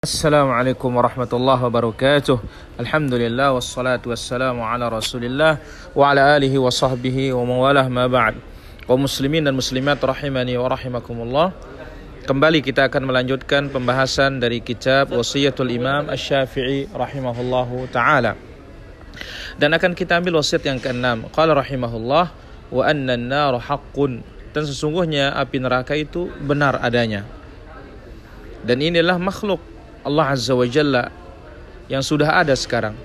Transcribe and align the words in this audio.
Assalamualaikum 0.00 0.96
warahmatullahi 0.96 1.60
wabarakatuh. 1.60 2.40
Alhamdulillah 2.80 3.52
wassalatu 3.52 4.08
wassalamu 4.08 4.64
ala 4.64 4.88
rasulillah 4.88 5.60
Wa 5.92 6.16
ala 6.16 6.40
alihi 6.40 6.56
wa 6.56 6.72
sahbihi 6.72 7.36
wa 7.36 7.44
mawalah 7.44 7.84
ma 7.92 8.08
ba'd. 8.08 8.40
Kaum 8.88 9.04
muslimin 9.04 9.44
dan 9.44 9.52
muslimat 9.52 10.00
rahimani 10.00 10.56
wa 10.56 10.72
rahimakumullah. 10.72 11.52
Kembali 12.24 12.64
kita 12.64 12.88
akan 12.88 13.12
melanjutkan 13.12 13.68
pembahasan 13.68 14.40
dari 14.40 14.64
kitab 14.64 15.12
Wasiyatul 15.12 15.68
Imam 15.68 16.08
Ash-Syafi'i 16.08 16.88
rahimahullahu 16.96 17.92
ta'ala. 17.92 18.40
Dan 19.60 19.76
akan 19.76 19.92
kita 19.92 20.16
ambil 20.16 20.40
wasiat 20.40 20.64
yang 20.64 20.80
keenam. 20.80 21.28
Qala 21.28 21.52
rahimahullah 21.52 22.32
Wa 22.72 22.82
anna 22.88 23.20
an-nar 23.20 23.52
haqqun. 23.60 24.24
Dan 24.56 24.64
sesungguhnya 24.64 25.36
api 25.36 25.60
neraka 25.60 25.92
itu 25.92 26.32
benar 26.40 26.80
adanya. 26.80 27.28
Dan 28.64 28.80
inilah 28.80 29.20
makhluk 29.20 29.60
Allah 30.00 30.32
Azza 30.32 30.56
wa 30.56 30.64
Jalla 30.64 31.12
yang 31.90 32.00
sudah 32.00 32.40
ada 32.40 32.54
sekarang. 32.56 32.96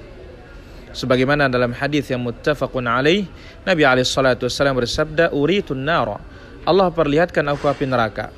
Sebagaimana 0.95 1.51
dalam 1.51 1.75
hadis 1.75 2.07
yang 2.07 2.23
muttafaqun 2.23 2.87
alaih, 2.87 3.27
Nabi 3.67 3.83
alaihi 3.83 4.07
salatu 4.07 4.47
wasallam 4.47 4.79
bersabda, 4.79 5.35
"Uritun 5.35 5.83
nara." 5.83 6.21
Allah 6.63 6.87
perlihatkan 6.87 7.43
aku 7.51 7.67
api 7.67 7.83
neraka. 7.83 8.31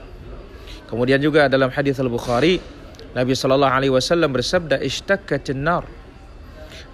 Kemudian 0.90 1.22
juga 1.22 1.46
dalam 1.46 1.70
hadis 1.70 2.02
Al-Bukhari, 2.02 2.58
Nabi 3.14 3.38
sallallahu 3.38 3.70
alaihi 3.70 3.94
wasallam 3.94 4.34
bersabda, 4.34 4.82
"Ishtakatin 4.82 5.62
nar." 5.62 5.86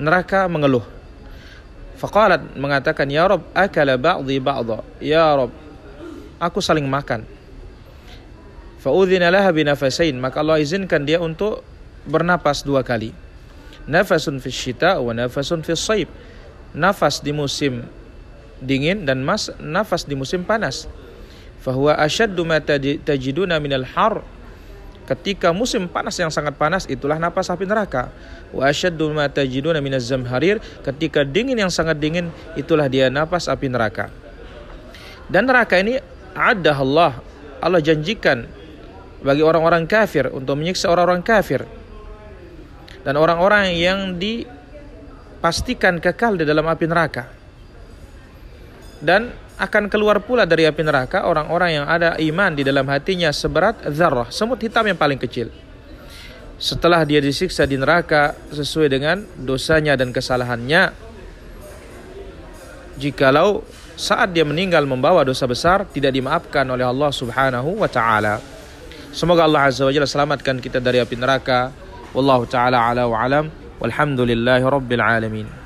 Neraka 0.02 0.50
mengeluh. 0.52 0.84
Faqalat 1.96 2.60
mengatakan, 2.60 3.08
"Ya 3.08 3.24
Rob, 3.24 3.48
akala 3.56 3.96
ba'dhi 3.96 4.44
ba'dha." 4.44 4.84
Ya 5.00 5.32
Rob, 5.32 5.54
aku 6.44 6.60
saling 6.60 6.84
makan. 6.84 7.24
Fa'udhina 8.84 9.32
laha 9.32 9.56
binafasain. 9.56 10.12
Maka 10.20 10.44
Allah 10.44 10.60
izinkan 10.60 11.08
dia 11.08 11.24
untuk 11.24 11.64
bernapas 12.04 12.68
dua 12.68 12.84
kali. 12.84 13.16
Nafasun 13.88 14.44
fi 14.44 14.52
syita 14.52 15.00
wa 15.00 15.16
nafasun 15.16 15.64
fi 15.64 15.72
saib. 15.72 16.12
Nafas 16.76 17.24
di 17.24 17.32
musim 17.32 17.88
dingin 18.60 19.08
dan 19.08 19.24
mas 19.24 19.48
nafas 19.64 20.04
di 20.04 20.20
musim 20.20 20.44
panas. 20.44 20.92
Fahuwa 21.64 21.96
asyaddu 21.96 22.44
ma 22.44 22.60
tajiduna 22.60 23.56
minal 23.64 23.88
har. 23.88 24.20
Ketika 25.04 25.52
musim 25.52 25.88
panas 25.88 26.16
yang 26.20 26.32
sangat 26.32 26.56
panas 26.60 26.84
itulah 26.88 27.16
napas 27.16 27.48
api 27.48 27.64
neraka. 27.64 28.12
Wa 28.52 28.68
asyaddu 28.68 29.16
ma 29.16 29.32
tajiduna 29.32 29.80
minaz 29.80 30.12
zamharir. 30.12 30.60
Ketika 30.84 31.24
dingin 31.24 31.56
yang 31.56 31.72
sangat 31.72 32.04
dingin 32.04 32.36
itulah 32.60 32.92
dia 32.92 33.08
napas 33.08 33.48
api 33.48 33.72
neraka. 33.72 34.12
Dan 35.32 35.48
neraka 35.48 35.80
ini 35.80 36.04
ada 36.36 36.76
Allah 36.76 37.24
Allah 37.64 37.80
janjikan 37.80 38.44
bagi 39.24 39.40
orang-orang 39.40 39.88
kafir 39.88 40.28
untuk 40.30 40.60
menyiksa 40.60 40.92
orang-orang 40.92 41.24
kafir. 41.24 41.64
Dan 43.04 43.16
orang-orang 43.20 43.72
yang 43.76 44.20
dipastikan 44.20 46.00
kekal 46.00 46.36
di 46.40 46.46
dalam 46.48 46.68
api 46.68 46.86
neraka. 46.88 47.24
Dan 49.04 49.32
akan 49.60 49.92
keluar 49.92 50.24
pula 50.24 50.48
dari 50.48 50.68
api 50.68 50.82
neraka 50.84 51.28
orang-orang 51.28 51.70
yang 51.84 51.86
ada 51.88 52.16
iman 52.20 52.52
di 52.56 52.64
dalam 52.66 52.88
hatinya 52.90 53.30
seberat 53.30 53.86
zarrah 53.92 54.32
semut 54.32 54.60
hitam 54.60 54.88
yang 54.88 55.00
paling 55.00 55.20
kecil. 55.20 55.52
Setelah 56.56 57.04
dia 57.04 57.20
disiksa 57.20 57.68
di 57.68 57.76
neraka 57.76 58.36
sesuai 58.56 58.88
dengan 58.88 59.20
dosanya 59.36 60.00
dan 60.00 60.16
kesalahannya 60.16 60.96
jikalau 62.96 63.68
saat 63.94 64.32
dia 64.32 64.48
meninggal 64.48 64.88
membawa 64.88 65.22
dosa 65.28 65.46
besar 65.46 65.86
tidak 65.92 66.16
dimaafkan 66.16 66.66
oleh 66.66 66.88
Allah 66.88 67.12
Subhanahu 67.12 67.84
wa 67.84 67.90
taala 67.90 68.53
Semoga 69.14 69.46
Allah 69.46 69.70
Azza 69.70 69.86
wa 69.86 69.94
Jalla 69.94 70.10
selamatkan 70.10 70.58
kita 70.58 70.82
dari 70.82 70.98
api 70.98 71.14
neraka. 71.14 71.70
Wallahu 72.18 72.50
taala 72.50 72.82
ala 72.82 73.06
wa 73.06 73.22
alam. 73.22 73.46
Walhamdulillahi 73.78 74.66
rabbil 74.66 75.04
alamin. 75.06 75.63